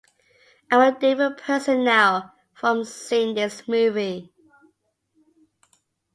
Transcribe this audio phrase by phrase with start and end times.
[0.71, 4.33] I'm a different person now from seeing this movie.